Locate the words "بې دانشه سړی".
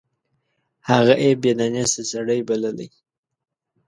1.41-2.39